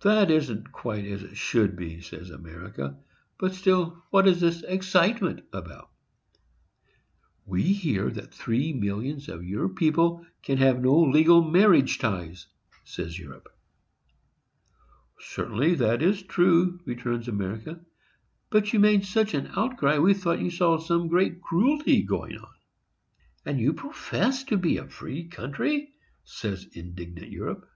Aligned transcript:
"That 0.00 0.30
isn't 0.30 0.72
quite 0.72 1.04
as 1.04 1.22
it 1.22 1.36
should 1.36 1.76
be," 1.76 2.00
says 2.00 2.30
America; 2.30 2.96
"but 3.38 3.54
still 3.54 4.02
what 4.08 4.26
is 4.26 4.40
this 4.40 4.62
excitement 4.62 5.44
about?" 5.52 5.90
"We 7.44 7.60
hear 7.60 8.08
that 8.12 8.32
three 8.32 8.72
millions 8.72 9.28
of 9.28 9.44
your 9.44 9.68
people 9.68 10.24
can 10.42 10.56
have 10.56 10.80
no 10.80 10.98
legal 10.98 11.42
marriage 11.44 11.98
ties," 11.98 12.46
says 12.84 13.18
Europe. 13.18 13.54
"Certainly 15.20 15.74
that 15.74 16.00
is 16.00 16.22
true," 16.22 16.80
returns 16.86 17.28
America; 17.28 17.78
"but 18.48 18.72
you 18.72 18.78
made 18.80 19.04
such 19.04 19.34
an 19.34 19.50
outcry, 19.54 19.98
we 19.98 20.14
thought 20.14 20.40
you 20.40 20.48
saw 20.50 20.78
some 20.78 21.08
great 21.08 21.42
cruelty 21.42 22.00
going 22.04 22.38
on." 22.38 22.54
"And 23.44 23.60
you 23.60 23.74
profess 23.74 24.44
to 24.44 24.56
be 24.56 24.78
a 24.78 24.88
free 24.88 25.24
country!" 25.28 25.92
says 26.24 26.64
indignant 26.72 27.30
Europe. 27.30 27.68